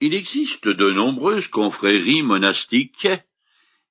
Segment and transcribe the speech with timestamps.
[0.00, 3.08] Il existe de nombreuses confréries monastiques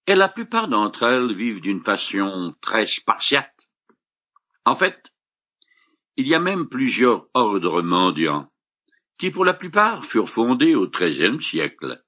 [0.07, 3.53] et la plupart d'entre elles vivent d'une façon très spartiate.
[4.63, 5.01] En fait,
[6.15, 8.49] il y a même plusieurs ordres mendiants,
[9.17, 12.02] qui pour la plupart furent fondés au XIIIe siècle.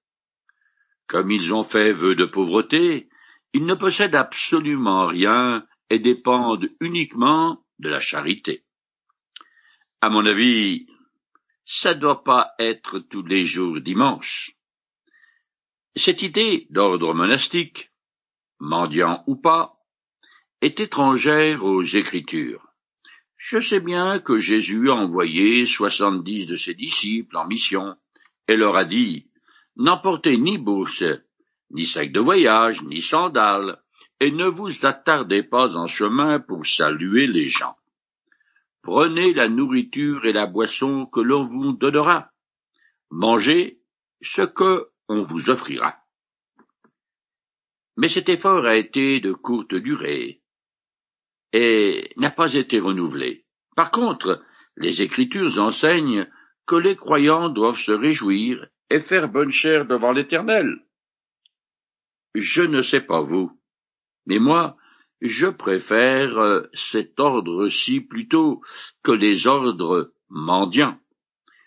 [1.07, 3.09] Comme ils ont fait vœu de pauvreté,
[3.53, 8.63] ils ne possèdent absolument rien et dépendent uniquement de la charité.
[10.01, 10.87] À mon avis,
[11.71, 14.53] ça doit pas être tous les jours dimanche.
[15.95, 17.91] Cette idée d'ordre monastique,
[18.59, 19.75] mendiant ou pas,
[20.61, 22.65] est étrangère aux Écritures.
[23.37, 27.95] Je sais bien que Jésus a envoyé soixante-dix de ses disciples en mission
[28.47, 29.27] et leur a dit
[29.75, 31.03] N'emportez ni bourse,
[31.69, 33.79] ni sac de voyage, ni sandales,
[34.19, 37.75] et ne vous attardez pas en chemin pour saluer les gens.
[38.81, 42.31] Prenez la nourriture et la boisson que l'on vous donnera.
[43.09, 43.81] Mangez
[44.21, 45.97] ce que on vous offrira.
[47.97, 50.41] Mais cet effort a été de courte durée
[51.51, 53.45] et n'a pas été renouvelé.
[53.75, 54.43] Par contre,
[54.77, 56.29] les Écritures enseignent
[56.65, 60.85] que les croyants doivent se réjouir et faire bonne chère devant l'Éternel.
[62.35, 63.59] Je ne sais pas vous,
[64.27, 64.77] mais moi,
[65.21, 68.61] je préfère euh, cet ordre-ci plutôt
[69.03, 70.97] que les ordres mendiants.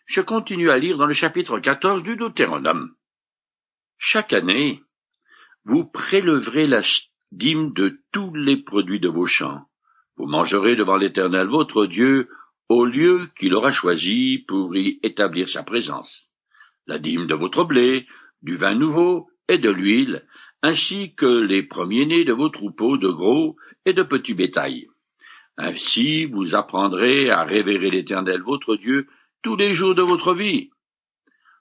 [0.06, 2.94] Je continue à lire dans le chapitre 14 du Deutéronome.
[3.98, 4.82] Chaque année,
[5.64, 6.82] vous préleverez la
[7.30, 9.66] dîme de tous les produits de vos champs.
[10.16, 12.28] Vous mangerez devant l'Éternel votre Dieu
[12.68, 16.28] au lieu qu'il aura choisi pour y établir sa présence.
[16.86, 18.06] La dîme de votre blé,
[18.42, 20.26] du vin nouveau et de l'huile,
[20.62, 24.88] ainsi que les premiers-nés de vos troupeaux de gros et de petits bétail.
[25.56, 29.08] Ainsi vous apprendrez à révérer l'Éternel votre Dieu
[29.42, 30.70] tous les jours de votre vie.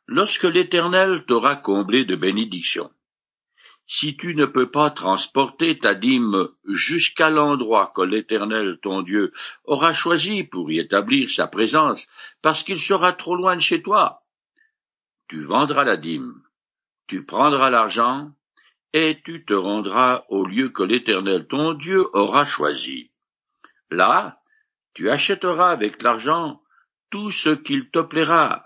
[0.08, 2.92] Lorsque l'Éternel t'aura comblé de bénédictions,
[3.88, 9.34] si tu ne peux pas transporter ta dîme jusqu'à l'endroit que l'Éternel ton Dieu
[9.66, 12.08] aura choisi pour y établir sa présence,
[12.42, 14.24] parce qu'il sera trop loin de chez toi,
[15.28, 16.42] tu vendras la dîme,
[17.08, 18.32] tu prendras l'argent,
[18.94, 23.12] et tu te rendras au lieu que l'Éternel ton Dieu aura choisi.
[23.90, 24.42] Là,
[24.94, 26.62] tu achèteras avec l'argent
[27.10, 28.66] tout ce qu'il te plaira,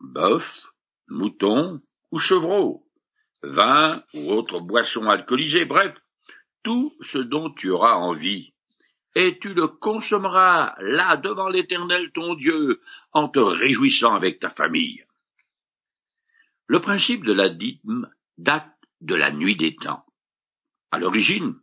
[0.00, 0.60] bœuf,
[1.08, 1.80] mouton
[2.10, 2.88] ou chevreau,
[3.42, 5.94] vin ou autre boisson alcoolisée, bref,
[6.62, 8.52] tout ce dont tu auras envie,
[9.14, 12.80] et tu le consommeras là devant l'Éternel ton Dieu,
[13.12, 15.04] en te réjouissant avec ta famille.
[16.66, 18.08] Le principe de la dîme
[18.38, 20.04] date de la nuit des temps.
[20.90, 21.54] À l'origine,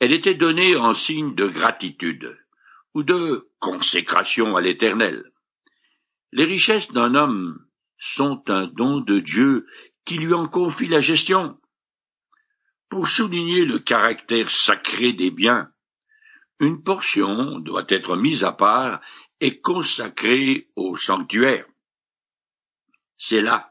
[0.00, 2.36] elle était donnée en signe de gratitude
[2.94, 5.30] ou de consécration à l'Éternel.
[6.32, 7.66] Les richesses d'un homme
[7.98, 9.66] sont un don de Dieu
[10.04, 11.60] qui lui en confie la gestion.
[12.88, 15.70] Pour souligner le caractère sacré des biens,
[16.58, 19.00] une portion doit être mise à part
[19.40, 21.66] et consacrée au sanctuaire.
[23.16, 23.69] C'est là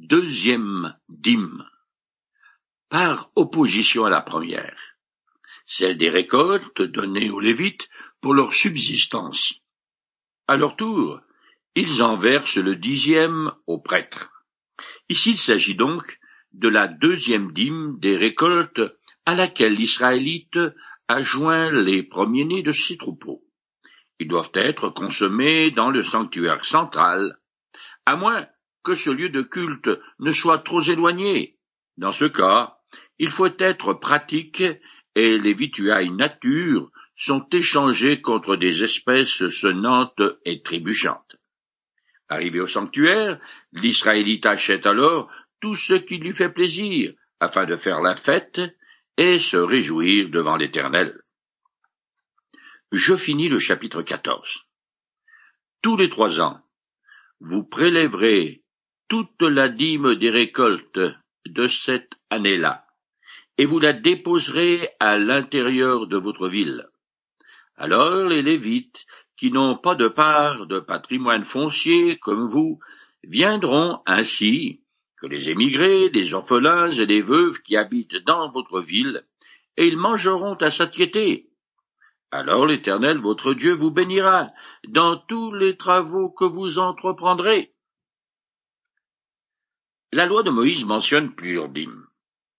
[0.00, 1.62] deuxième dîme,
[2.88, 4.96] par opposition à la première,
[5.66, 7.88] celle des récoltes données aux Lévites
[8.22, 9.60] pour leur subsistance.
[10.48, 11.20] À leur tour,
[11.74, 14.30] ils en versent le dixième aux prêtres.
[15.10, 16.18] Ici il s'agit donc
[16.52, 18.80] de la deuxième dîme des récoltes
[19.26, 20.58] à laquelle l'Israélite
[21.08, 23.44] a joint les premiers-nés de ses troupeaux.
[24.18, 27.38] Ils doivent être consommés dans le sanctuaire central,
[28.06, 28.46] à moins
[28.82, 31.56] que ce lieu de culte ne soit trop éloigné.
[31.96, 32.78] Dans ce cas,
[33.18, 34.62] il faut être pratique
[35.14, 41.36] et les vituailles nature sont échangées contre des espèces sonnantes et trébuchantes.
[42.28, 43.38] Arrivé au sanctuaire,
[43.72, 45.30] l'Israélite achète alors
[45.60, 48.60] tout ce qui lui fait plaisir, afin de faire la fête
[49.16, 51.20] et se réjouir devant l'Éternel.
[52.92, 54.60] Je finis le chapitre 14.
[55.82, 56.60] Tous les trois ans,
[57.40, 58.59] vous prélèverez
[59.10, 61.00] toute la dîme des récoltes
[61.44, 62.86] de cette année-là,
[63.58, 66.86] et vous la déposerez à l'intérieur de votre ville.
[67.76, 69.04] Alors les Lévites,
[69.36, 72.78] qui n'ont pas de part de patrimoine foncier comme vous,
[73.24, 74.84] viendront ainsi
[75.20, 79.24] que les émigrés, les orphelins et les veuves qui habitent dans votre ville,
[79.76, 81.48] et ils mangeront à satiété.
[82.30, 84.52] Alors l'Éternel votre Dieu vous bénira
[84.86, 87.72] dans tous les travaux que vous entreprendrez.
[90.12, 92.04] La loi de Moïse mentionne plusieurs dîmes.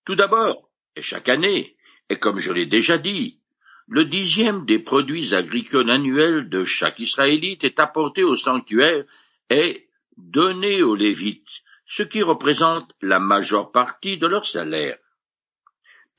[0.06, 1.76] Tout d'abord, et chaque année,
[2.10, 3.40] et comme je l'ai déjà dit,
[3.88, 9.04] le dixième des produits agricoles annuels de chaque Israélite est apporté au sanctuaire
[9.50, 14.98] et donner aux Lévites, ce qui représente la majeure partie de leur salaire.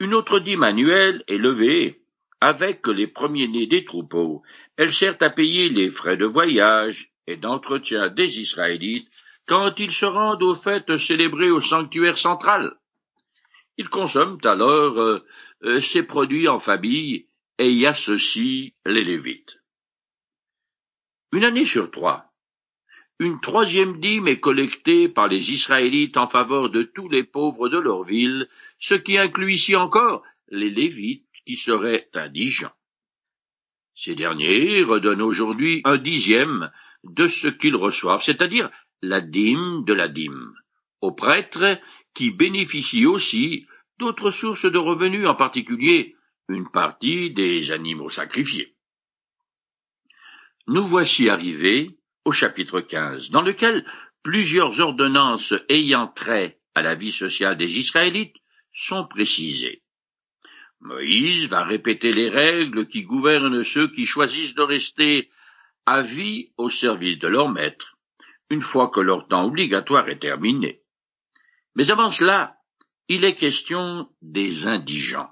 [0.00, 2.02] Une autre dîme annuelle est levée
[2.42, 4.42] avec les premiers-nés des troupeaux.
[4.76, 9.08] Elle sert à payer les frais de voyage et d'entretien des Israélites
[9.46, 12.78] quand ils se rendent aux fêtes célébrées au sanctuaire central.
[13.76, 15.24] Ils consomment alors euh,
[15.64, 17.28] euh, ces produits en famille
[17.58, 19.58] et y associent les Lévites.
[21.32, 22.32] Une année sur trois,
[23.18, 27.78] une troisième dîme est collectée par les Israélites en faveur de tous les pauvres de
[27.78, 28.48] leur ville,
[28.78, 32.74] ce qui inclut ici encore les Lévites qui seraient indigents.
[33.94, 36.70] Ces derniers redonnent aujourd'hui un dixième
[37.04, 38.70] de ce qu'ils reçoivent, c'est-à-dire
[39.02, 40.54] la dîme de la dîme,
[41.00, 41.80] aux prêtres
[42.14, 43.66] qui bénéficient aussi
[43.98, 46.16] d'autres sources de revenus, en particulier
[46.48, 48.74] une partie des animaux sacrifiés.
[50.68, 53.84] Nous voici arrivés au chapitre 15, dans lequel
[54.22, 58.36] plusieurs ordonnances ayant trait à la vie sociale des Israélites
[58.72, 59.82] sont précisées.
[60.80, 65.30] Moïse va répéter les règles qui gouvernent ceux qui choisissent de rester
[65.86, 67.91] à vie au service de leur maître,
[68.52, 70.82] une fois que leur temps obligatoire est terminé.
[71.74, 72.56] Mais avant cela,
[73.08, 75.30] il est question des indigents.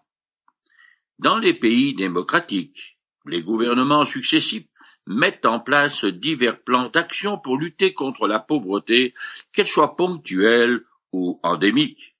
[1.18, 4.66] Dans les pays démocratiques, les gouvernements successifs
[5.06, 9.12] mettent en place divers plans d'action pour lutter contre la pauvreté,
[9.52, 10.80] qu'elle soit ponctuelle
[11.12, 12.16] ou endémique.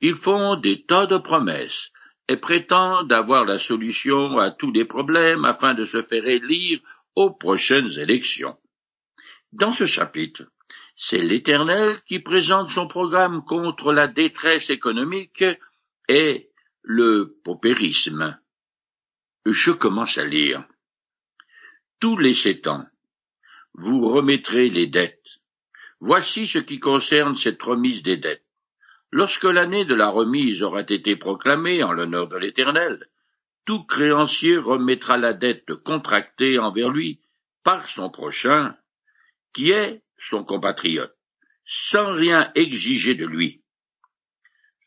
[0.00, 1.92] Ils font des tas de promesses
[2.26, 6.80] et prétendent avoir la solution à tous les problèmes afin de se faire élire
[7.14, 8.56] aux prochaines élections.
[9.52, 10.44] Dans ce chapitre,
[10.96, 15.44] c'est l'Éternel qui présente son programme contre la détresse économique
[16.08, 16.50] et
[16.82, 18.38] le paupérisme.
[19.46, 20.64] Je commence à lire.
[21.98, 22.86] Tous les sept ans,
[23.74, 25.40] vous remettrez les dettes.
[26.00, 28.46] Voici ce qui concerne cette remise des dettes.
[29.10, 33.08] Lorsque l'année de la remise aura été proclamée en l'honneur de l'Éternel,
[33.64, 37.20] tout créancier remettra la dette contractée envers lui
[37.64, 38.76] par son prochain,
[39.52, 41.16] qui est son compatriote,
[41.66, 43.62] sans rien exiger de lui.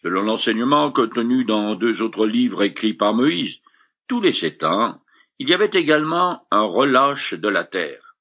[0.01, 3.59] Selon l'enseignement contenu dans deux autres livres écrits par Moïse,
[4.07, 5.01] tous les sept ans,
[5.39, 8.15] il y avait également un relâche de la terre.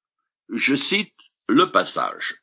[0.49, 1.15] Je cite
[1.49, 2.37] le passage.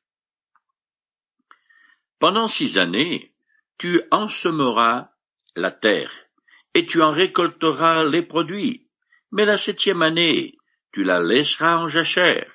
[2.19, 3.33] Pendant six années,
[3.77, 5.09] tu ensemeras
[5.55, 6.11] la terre,
[6.73, 8.87] et tu en récolteras les produits,
[9.31, 10.57] mais la septième année,
[10.91, 12.51] tu la laisseras en jachère.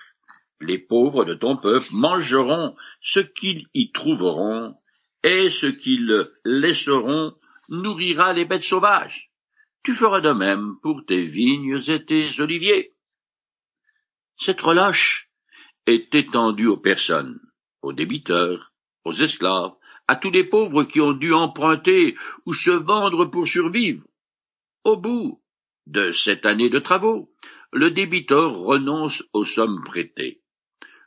[0.67, 4.75] Les pauvres de ton peuple mangeront ce qu'ils y trouveront,
[5.23, 7.35] et ce qu'ils laisseront
[7.69, 9.31] nourrira les bêtes sauvages.
[9.83, 12.93] Tu feras de même pour tes vignes et tes oliviers.
[14.39, 15.31] Cette relâche
[15.87, 17.41] est étendue aux personnes,
[17.83, 18.73] aux débiteurs,
[19.05, 19.75] aux esclaves,
[20.09, 22.17] à tous les pauvres qui ont dû emprunter
[22.47, 24.05] ou se vendre pour survivre.
[24.85, 25.43] Au bout
[25.87, 27.31] de cette année de travaux,
[27.73, 30.44] le débiteur renonce aux sommes prêtées.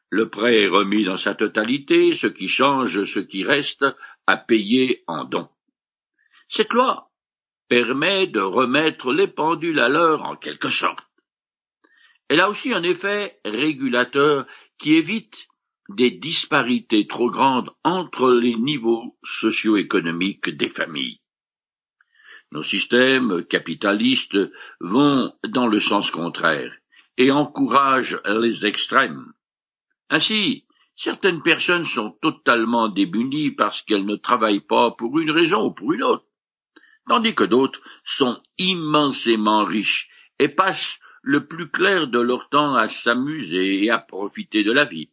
[0.09, 3.86] Le prêt est remis dans sa totalité, ce qui change ce qui reste
[4.25, 5.50] à payer en dons.
[6.50, 7.12] Cette loi
[7.68, 11.06] permet de remettre les pendules à l'heure en quelque sorte.
[12.30, 15.48] Elle a aussi un effet régulateur qui évite
[15.89, 21.21] des disparités trop grandes entre les niveaux socio-économiques des familles.
[22.52, 24.37] Nos systèmes capitalistes
[24.80, 26.73] vont dans le sens contraire
[27.18, 29.33] et encouragent les extrêmes.
[30.09, 35.71] Ainsi, certaines personnes sont totalement démunies parce qu'elles ne travaillent pas pour une raison ou
[35.71, 36.26] pour une autre,
[37.07, 40.09] tandis que d'autres sont immensément riches
[40.40, 44.85] et passent le plus clair de leur temps à s'amuser et à profiter de la
[44.85, 45.09] vie.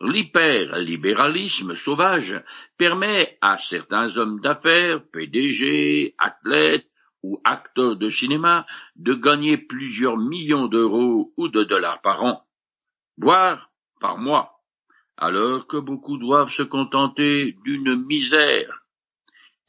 [0.00, 2.42] L'hyperlibéralisme sauvage
[2.76, 6.90] permet à certains hommes d'affaires, PDG, athlètes
[7.22, 8.66] ou acteurs de cinéma
[8.96, 12.44] de gagner plusieurs millions d'euros ou de dollars par an,
[13.16, 14.62] voire par mois,
[15.16, 18.84] alors que beaucoup doivent se contenter d'une misère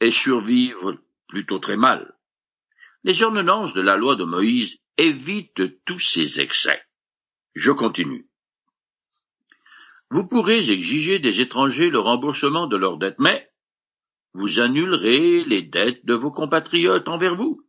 [0.00, 0.98] et survivre
[1.28, 2.14] plutôt très mal.
[3.04, 6.82] Les ordonnances de la loi de Moïse évitent tous ces excès.
[7.54, 8.28] Je continue.
[10.10, 13.50] Vous pourrez exiger des étrangers le remboursement de leurs dettes, mais
[14.32, 17.64] vous annulerez les dettes de vos compatriotes envers vous.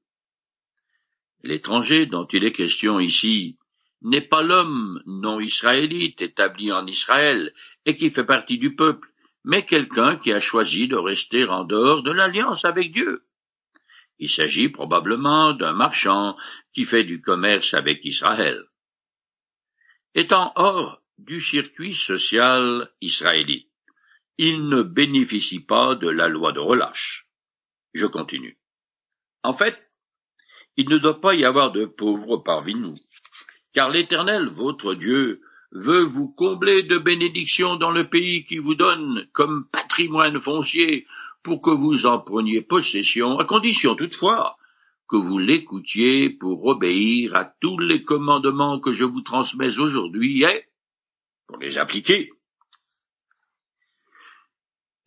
[1.44, 3.58] L'étranger dont il est question ici
[4.05, 7.53] n'est pas l'homme non israélite établi en Israël
[7.85, 9.09] et qui fait partie du peuple,
[9.43, 13.24] mais quelqu'un qui a choisi de rester en dehors de l'alliance avec Dieu.
[14.19, 16.38] Il s'agit probablement d'un marchand
[16.74, 18.63] qui fait du commerce avec Israël.
[20.13, 23.69] Étant hors du circuit social israélite.
[24.38, 27.27] Il ne bénéficie pas de la loi de relâche.
[27.93, 28.59] Je continue.
[29.43, 29.77] En fait,
[30.77, 32.97] il ne doit pas y avoir de pauvres parmi nous,
[33.75, 35.41] car l'Éternel, votre Dieu,
[35.74, 41.05] veut vous combler de bénédictions dans le pays qui vous donne comme patrimoine foncier
[41.44, 44.55] pour que vous en preniez possession, à condition toutefois
[45.10, 50.63] que vous l'écoutiez pour obéir à tous les commandements que je vous transmets aujourd'hui et
[51.46, 52.32] pour les appliquer.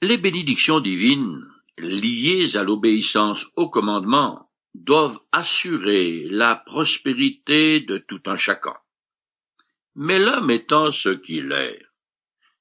[0.03, 1.43] Les bénédictions divines
[1.79, 4.48] liées à l'obéissance aux commandements
[4.85, 8.77] doivent assurer la prospérité de tout un chacun.
[9.95, 11.83] Mais l'homme étant ce qu'il est,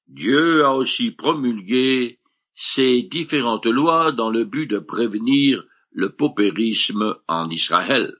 [0.08, 2.18] Dieu a aussi promulgué
[2.54, 8.16] ces différentes lois dans le but de prévenir le paupérisme en Israël.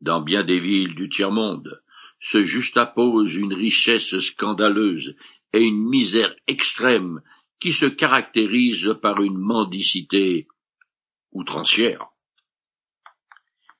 [0.00, 1.82] Dans bien des villes du tiers-monde
[2.20, 5.14] se juxtaposent une richesse scandaleuse
[5.52, 7.20] et une misère extrême
[7.60, 10.48] qui se caractérise par une mendicité
[11.32, 12.13] outrancière.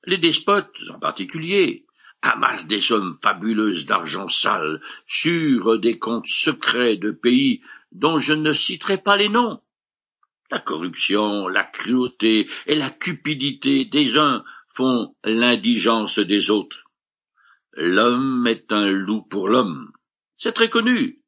[0.06, 1.86] Les despotes, en particulier,
[2.20, 8.52] amassent des sommes fabuleuses d'argent sale sur des comptes secrets de pays dont je ne
[8.52, 9.60] citerai pas les noms.
[10.50, 14.44] La corruption, la cruauté et la cupidité des uns
[14.74, 16.84] font l'indigence des autres.
[17.72, 19.90] L'homme est un loup pour l'homme.
[20.36, 21.20] C'est très connu.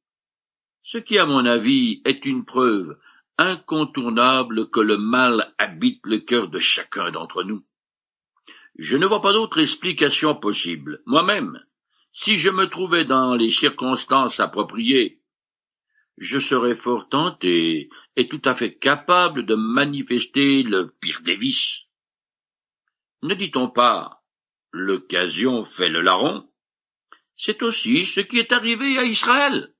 [0.82, 2.98] Ce qui, à mon avis, est une preuve
[3.38, 7.64] incontournable que le mal habite le cœur de chacun d'entre nous.
[8.78, 11.02] Je ne vois pas d'autre explication possible.
[11.06, 11.64] Moi-même,
[12.12, 15.22] si je me trouvais dans les circonstances appropriées,
[16.18, 21.80] je serais fort tenté et tout à fait capable de manifester le pire des vices.
[23.22, 24.22] Ne dit-on pas
[24.72, 26.48] l'occasion fait le larron?
[27.36, 29.74] C'est aussi ce qui est arrivé à Israël.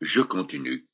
[0.00, 0.88] Je continue.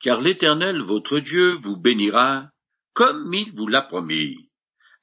[0.00, 2.50] Car l'Éternel votre Dieu vous bénira
[2.98, 4.50] comme il vous l'a promis.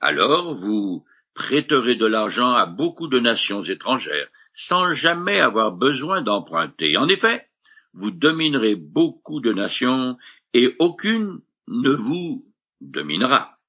[0.02, 6.98] Alors vous prêterez de l'argent à beaucoup de nations étrangères, sans jamais avoir besoin d'emprunter.
[6.98, 7.48] En effet,
[7.94, 10.18] vous dominerez beaucoup de nations,
[10.54, 12.44] et aucune ne vous
[12.82, 13.60] dominera.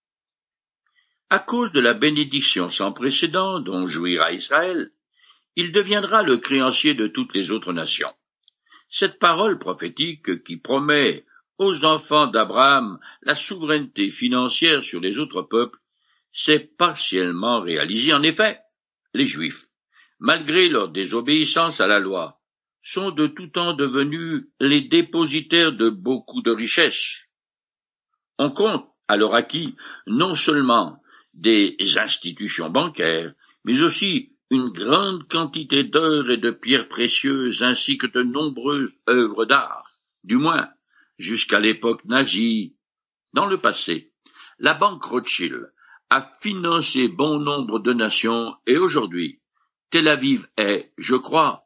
[1.30, 4.90] À cause de la bénédiction sans précédent dont jouira Israël,
[5.54, 8.12] il deviendra le créancier de toutes les autres nations.
[8.88, 11.24] Cette parole prophétique qui promet
[11.58, 15.78] aux enfants d'Abraham la souveraineté financière sur les autres peuples
[16.32, 18.12] s'est partiellement réalisée.
[18.12, 18.60] En effet,
[19.14, 19.66] les Juifs,
[20.18, 22.40] malgré leur désobéissance à la loi,
[22.82, 27.24] sont de tout temps devenus les dépositaires de beaucoup de richesses.
[28.38, 29.74] On compte à leur acquis
[30.06, 31.02] non seulement
[31.34, 33.32] des institutions bancaires,
[33.64, 39.44] mais aussi une grande quantité d'or et de pierres précieuses ainsi que de nombreuses œuvres
[39.44, 40.68] d'art, du moins
[41.18, 42.76] jusqu'à l'époque nazie.
[43.32, 44.12] Dans le passé,
[44.58, 45.72] la banque Rothschild
[46.10, 49.40] a financé bon nombre de nations et aujourd'hui,
[49.90, 51.64] Tel Aviv est, je crois,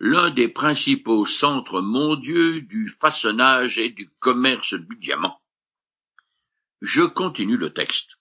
[0.00, 5.40] l'un des principaux centres mondiaux du façonnage et du commerce du diamant.
[6.80, 8.18] Je continue le texte.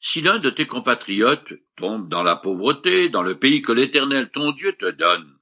[0.00, 4.50] Si l'un de tes compatriotes tombe dans la pauvreté dans le pays que l'Éternel ton
[4.52, 5.38] Dieu te donne,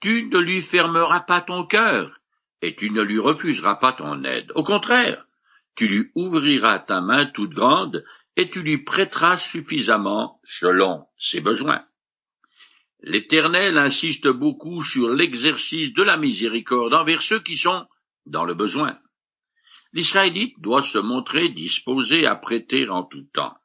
[0.00, 2.19] tu ne lui fermeras pas ton cœur,
[2.62, 4.52] et tu ne lui refuseras pas ton aide.
[4.54, 5.26] Au contraire,
[5.76, 8.04] tu lui ouvriras ta main toute grande,
[8.36, 11.84] et tu lui prêteras suffisamment selon ses besoins.
[13.02, 17.86] L'Éternel insiste beaucoup sur l'exercice de la miséricorde envers ceux qui sont
[18.26, 18.98] dans le besoin.
[19.92, 23.56] L'Israélite doit se montrer disposé à prêter en tout temps.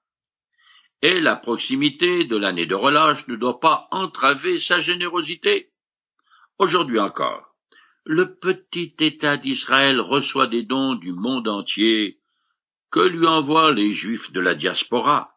[1.01, 5.71] Et la proximité de l'année de relâche ne doit pas entraver sa générosité.
[6.57, 7.54] Aujourd'hui encore,
[8.05, 12.19] le petit État d'Israël reçoit des dons du monde entier
[12.91, 15.35] que lui envoient les Juifs de la diaspora?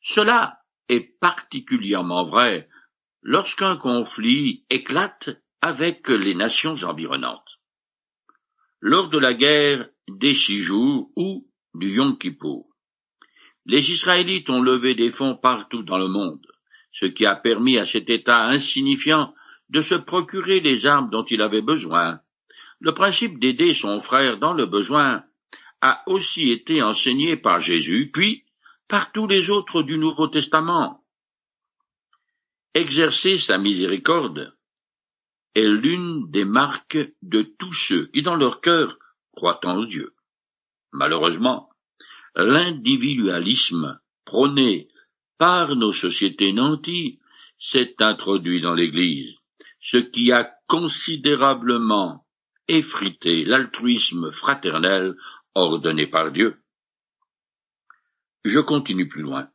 [0.00, 2.68] Cela est particulièrement vrai
[3.22, 7.58] lorsqu'un conflit éclate avec les nations environnantes.
[8.80, 12.68] Lors de la guerre des six jours ou du Yom Kippour,
[13.66, 16.46] les Israélites ont levé des fonds partout dans le monde,
[16.92, 19.34] ce qui a permis à cet État insignifiant
[19.70, 22.20] de se procurer les armes dont il avait besoin.
[22.80, 25.24] Le principe d'aider son frère dans le besoin
[25.80, 28.44] a aussi été enseigné par Jésus, puis
[28.88, 31.04] par tous les autres du Nouveau Testament.
[32.74, 34.54] Exercer sa miséricorde
[35.54, 38.98] est l'une des marques de tous ceux qui, dans leur cœur,
[39.32, 40.14] croient en Dieu.
[40.92, 41.70] Malheureusement,
[42.34, 44.88] l'individualisme prôné
[45.38, 47.18] par nos sociétés nanties
[47.58, 49.34] s'est introduit dans l'Église,
[49.80, 52.26] ce qui a considérablement
[52.68, 55.16] effrité l'altruisme fraternel
[55.54, 56.62] ordonné par Dieu.
[58.44, 59.50] Je continue plus loin.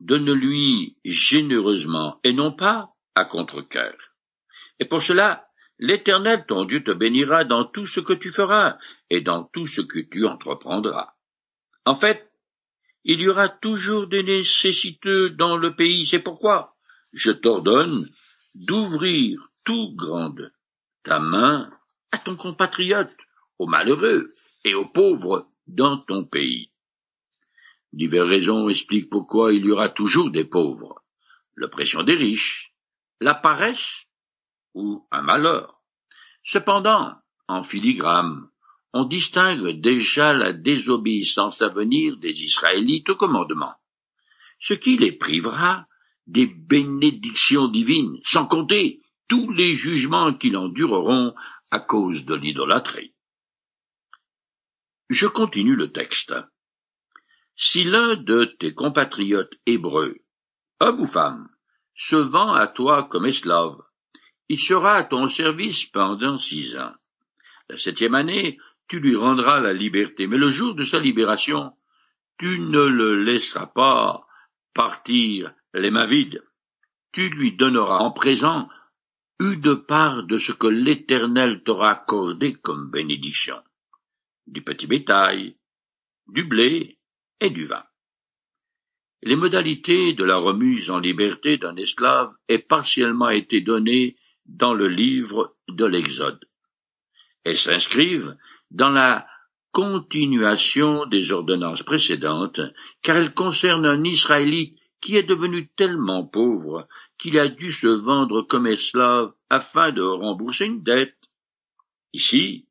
[0.00, 3.94] Donne-lui généreusement et non pas à contre-cœur.
[4.80, 5.46] Et pour cela,
[5.78, 8.78] l'Éternel ton Dieu te bénira dans tout ce que tu feras
[9.10, 11.12] et dans tout ce que tu entreprendras.
[11.84, 12.32] En fait,
[13.04, 16.76] il y aura toujours des nécessiteux dans le pays, c'est pourquoi
[17.12, 18.10] je t'ordonne
[18.54, 20.52] d'ouvrir tout grande
[21.02, 21.70] ta main
[22.10, 23.16] à ton compatriote,
[23.58, 26.70] aux malheureux et aux pauvres dans ton pays.
[27.92, 31.02] Diverses raisons expliquent pourquoi il y aura toujours des pauvres.
[31.54, 32.72] L'oppression des riches,
[33.20, 34.06] la paresse
[34.74, 35.80] ou un malheur.
[36.44, 37.14] Cependant,
[37.48, 38.48] en filigrane,
[38.92, 43.74] on distingue déjà la désobéissance à venir des Israélites au commandement,
[44.60, 45.86] ce qui les privera
[46.26, 51.34] des bénédictions divines, sans compter tous les jugements qu'ils endureront
[51.70, 53.14] à cause de l'idolâtrie.
[55.08, 56.34] Je continue le texte.
[57.56, 60.16] Si l'un de tes compatriotes hébreux,
[60.80, 61.48] homme ou femme,
[61.94, 63.76] se vend à toi comme esclave,
[64.48, 66.94] il sera à ton service pendant six ans.
[67.68, 71.72] La septième année, tu lui rendras la liberté, mais le jour de sa libération,
[72.38, 74.26] tu ne le laisseras pas
[74.74, 76.08] partir les mains.
[77.12, 78.68] Tu lui donneras en présent
[79.50, 83.56] de part de ce que l'Éternel t'aura accordé comme bénédiction,
[84.46, 85.56] du petit bétail,
[86.28, 86.98] du blé
[87.40, 87.82] et du vin.
[89.22, 94.88] Les modalités de la remise en liberté d'un esclave est partiellement été données dans le
[94.88, 96.44] livre de l'Exode.
[97.44, 98.36] Elles s'inscrivent
[98.70, 99.26] dans la
[99.72, 102.60] continuation des ordonnances précédentes,
[103.02, 108.42] car elles concernent un Israélite qui est devenu tellement pauvre qu'il a dû se vendre
[108.42, 111.18] comme esclave afin de rembourser une dette.
[112.12, 112.68] Ici,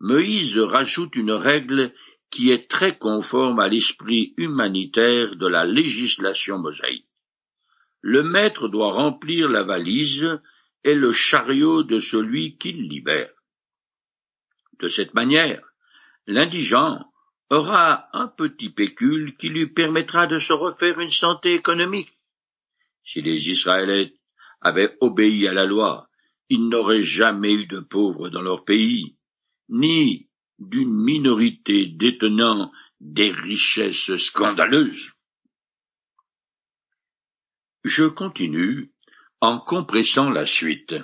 [0.00, 1.94] Moïse rajoute une règle
[2.30, 7.08] qui est très conforme à l'esprit humanitaire de la législation mosaïque.
[8.00, 10.40] Le maître doit remplir la valise
[10.84, 13.30] et le chariot de celui qu'il libère.
[14.80, 15.62] De cette manière,
[16.26, 17.07] l'indigent
[17.50, 22.12] aura un petit pécule qui lui permettra de se refaire une santé économique.
[23.04, 24.20] Si les Israélites
[24.60, 26.08] avaient obéi à la loi,
[26.50, 29.16] ils n'auraient jamais eu de pauvres dans leur pays,
[29.68, 35.10] ni d'une minorité détenant des richesses scandaleuses.
[37.84, 38.92] Je continue
[39.40, 40.94] en compressant la suite.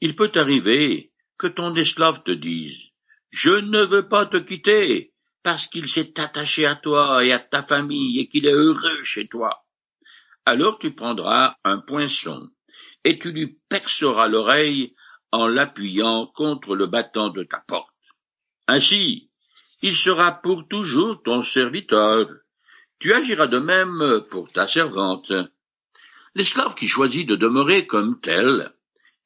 [0.00, 2.91] Il peut arriver que ton esclave te dise
[3.32, 7.62] Je ne veux pas te quitter parce qu'il s'est attaché à toi et à ta
[7.62, 9.64] famille et qu'il est heureux chez toi.
[10.44, 12.50] Alors tu prendras un poinçon,
[13.04, 14.94] et tu lui perceras l'oreille
[15.30, 17.88] en l'appuyant contre le battant de ta porte.
[18.68, 19.30] Ainsi,
[19.80, 22.28] il sera pour toujours ton serviteur.
[22.98, 25.32] Tu agiras de même pour ta servante.
[26.34, 28.72] L'esclave qui choisit de demeurer comme tel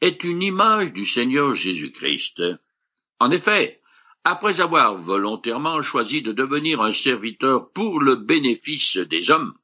[0.01, 2.43] est une image du Seigneur Jésus-Christ.
[3.19, 3.81] En effet,
[4.29, 9.55] après avoir volontairement choisi de devenir un serviteur pour le bénéfice des hommes,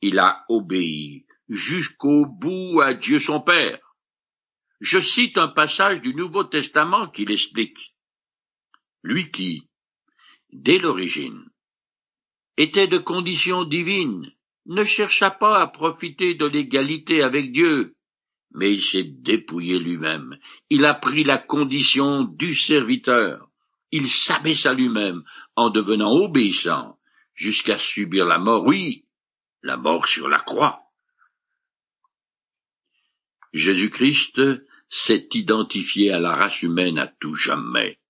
[0.00, 3.80] il a obéi jusqu'au bout à Dieu son Père.
[4.80, 7.96] Je cite un passage du Nouveau Testament qui l'explique.
[9.02, 9.68] Lui qui,
[10.52, 11.44] dès l'origine,
[12.56, 14.32] était de condition divine,
[14.66, 17.96] ne chercha pas à profiter de l'égalité avec Dieu,
[18.52, 20.38] mais il s'est dépouillé lui-même,
[20.70, 23.48] il a pris la condition du serviteur,
[23.92, 25.22] il s'abaissa lui-même
[25.54, 26.98] en devenant obéissant
[27.34, 29.04] jusqu'à subir la mort, oui,
[29.62, 30.80] la mort sur la croix.
[33.52, 34.40] Jésus-Christ
[34.88, 38.00] s'est identifié à la race humaine à tout jamais.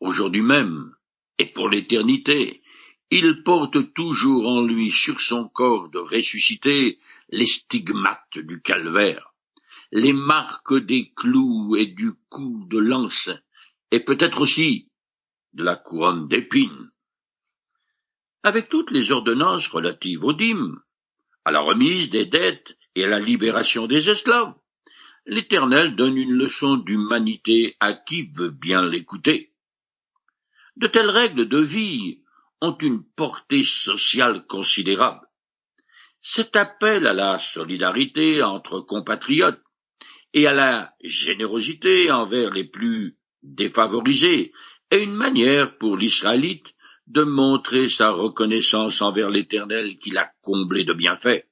[0.00, 0.92] Aujourd'hui même,
[1.38, 2.62] et pour l'éternité,
[3.10, 6.98] il porte toujours en lui sur son corps de ressuscité
[7.30, 9.34] les stigmates du calvaire,
[9.92, 13.30] les marques des clous et du coup de lance,
[13.92, 14.88] et peut-être aussi
[15.56, 16.90] de la couronne d'épines
[18.46, 20.78] avec toutes les ordonnances relatives aux dîmes,
[21.44, 24.54] à la remise des dettes et à la libération des esclaves.
[25.24, 29.52] L'Éternel donne une leçon d'humanité à qui veut bien l'écouter.
[30.76, 32.22] De telles règles de vie
[32.60, 35.26] ont une portée sociale considérable.
[36.22, 39.60] Cet appel à la solidarité entre compatriotes
[40.34, 44.52] et à la générosité envers les plus défavorisés
[44.90, 46.66] est une manière pour l'Israélite
[47.06, 51.46] de montrer sa reconnaissance envers l'Éternel qui l'a comblé de bienfaits.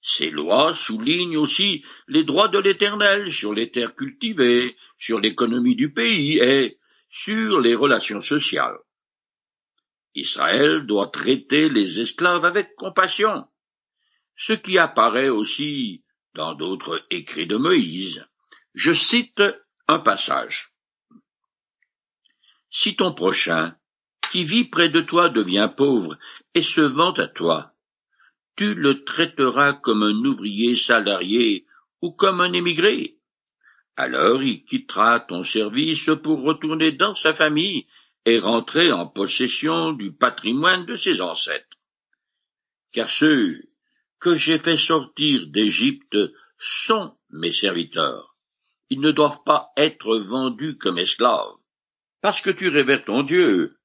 [0.00, 5.92] Ces lois soulignent aussi les droits de l'Éternel sur les terres cultivées, sur l'économie du
[5.92, 6.78] pays et
[7.08, 8.78] sur les relations sociales.
[10.14, 13.46] Israël doit traiter les esclaves avec compassion,
[14.36, 16.04] ce qui apparaît aussi
[16.34, 18.24] dans d'autres écrits de Moïse.
[18.74, 19.42] Je cite
[19.88, 20.70] un passage.
[22.80, 23.74] Si ton prochain,
[24.30, 26.16] qui vit près de toi, devient pauvre
[26.54, 27.72] et se vante à toi,
[28.56, 31.66] tu le traiteras comme un ouvrier salarié
[32.02, 33.16] ou comme un émigré.
[33.96, 37.88] Alors il quittera ton service pour retourner dans sa famille
[38.24, 41.78] et rentrer en possession du patrimoine de ses ancêtres.
[42.92, 43.60] Car ceux
[44.20, 46.16] que j'ai fait sortir d'Égypte
[46.58, 48.36] sont mes serviteurs.
[48.88, 51.57] Ils ne doivent pas être vendus comme esclaves.
[52.20, 53.78] Parce que tu révères ton Dieu,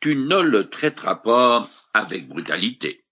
[0.00, 3.04] tu ne le traiteras pas avec brutalité.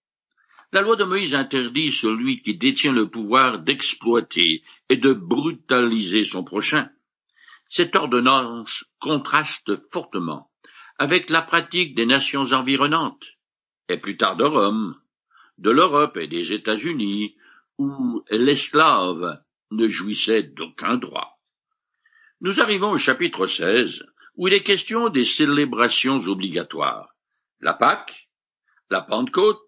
[0.71, 6.43] La loi de Moïse interdit celui qui détient le pouvoir d'exploiter et de brutaliser son
[6.43, 6.89] prochain.
[7.69, 10.51] Cette ordonnance contraste fortement
[10.97, 13.25] avec la pratique des nations environnantes,
[13.89, 14.99] et plus tard de Rome,
[15.57, 17.35] de l'Europe et des États-Unis,
[17.77, 21.39] où l'esclave ne jouissait d'aucun droit.
[22.41, 24.05] Nous arrivons au chapitre 16,
[24.37, 27.15] où il est question des célébrations obligatoires,
[27.59, 28.29] la Pâque,
[28.89, 29.61] la Pentecôte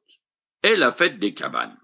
[0.63, 1.77] et la fête des cabanes.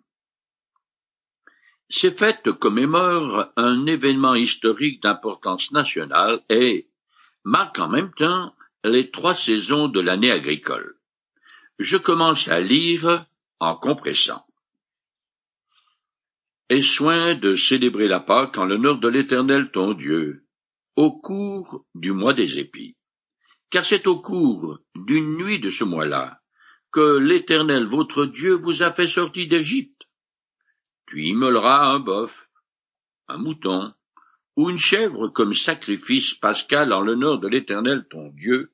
[1.89, 6.89] Ces fêtes commémorent un événement historique d'importance nationale et
[7.43, 10.97] marquent en même temps les trois saisons de l'année agricole.
[11.79, 13.25] Je commence à lire
[13.59, 14.45] en compressant.
[16.69, 20.42] Aie soin de célébrer la Pâque en l'honneur de l'Éternel ton Dieu,
[20.95, 22.95] au cours du mois des épis.
[23.69, 26.39] Car c'est au cours d'une nuit de ce mois-là
[26.91, 30.03] que l'Éternel votre Dieu vous a fait sortir d'Égypte.
[31.07, 32.49] Tu immoleras un bœuf,
[33.27, 33.93] un mouton,
[34.55, 38.71] ou une chèvre comme sacrifice pascal en l'honneur de l'Éternel ton Dieu,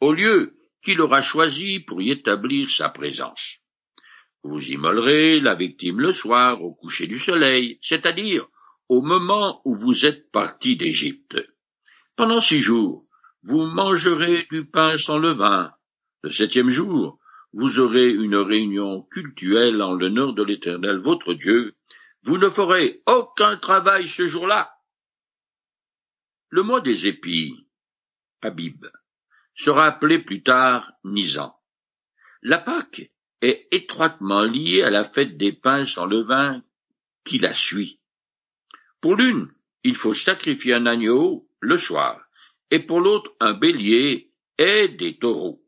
[0.00, 3.56] au lieu qu'il aura choisi pour y établir sa présence.
[4.44, 8.46] Vous immolerez la victime le soir au coucher du soleil, c'est-à-dire
[8.88, 11.36] au moment où vous êtes parti d'Égypte.
[12.16, 13.04] Pendant six jours,
[13.42, 15.74] vous mangerez du pain sans levain.
[16.22, 17.18] Le septième jour,
[17.52, 21.76] vous aurez une réunion cultuelle en l'honneur de l'Éternel votre Dieu.
[22.22, 24.72] Vous ne ferez aucun travail ce jour-là.
[26.48, 27.68] Le mois des épis,
[28.40, 28.86] Habib,
[29.54, 31.54] sera appelé plus tard Nisan.
[32.40, 33.10] La Pâque
[33.42, 36.62] est étroitement liée à la fête des pains sans levain
[37.26, 38.00] qui la suit.
[39.02, 39.52] Pour l'une,
[39.84, 42.20] il faut sacrifier un agneau le soir,
[42.70, 45.60] et pour l'autre un bélier et des taureaux.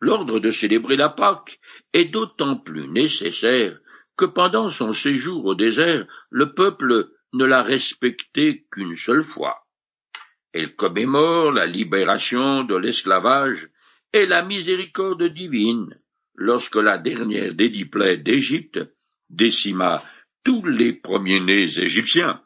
[0.00, 1.60] L'ordre de célébrer la Pâque
[1.92, 3.78] est d'autant plus nécessaire
[4.16, 9.66] que pendant son séjour au désert, le peuple ne l'a respecté qu'une seule fois.
[10.52, 13.68] Elle commémore la libération de l'esclavage
[14.12, 15.94] et la miséricorde divine
[16.34, 18.80] lorsque la dernière des d'Égypte
[19.28, 20.02] décima
[20.44, 22.42] tous les premiers-nés égyptiens.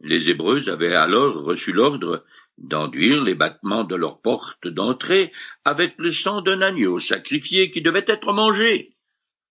[0.00, 2.24] Les Hébreux avaient alors reçu l'ordre
[2.58, 5.32] d'enduire les battements de leurs portes d'entrée
[5.64, 8.96] avec le sang d'un agneau sacrifié qui devait être mangé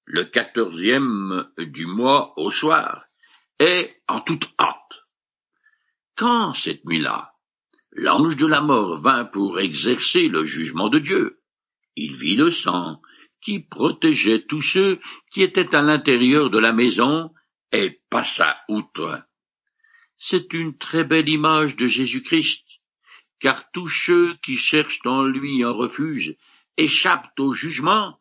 [0.10, 3.06] le quatorzième du mois au soir,
[3.60, 4.76] et en toute hâte.
[6.16, 7.34] Quand cette nuit-là,
[7.92, 11.42] l'ange de la mort vint pour exercer le jugement de Dieu,
[11.96, 13.02] il vit le sang
[13.42, 15.00] qui protégeait tous ceux
[15.32, 17.32] qui étaient à l'intérieur de la maison
[17.72, 19.24] et passa outre.
[20.20, 22.64] C'est une très belle image de Jésus-Christ
[23.40, 26.36] car tous ceux qui cherchent en lui un refuge
[26.78, 28.20] échappent au jugement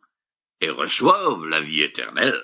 [0.61, 2.41] et reçoivent la vie éternelle.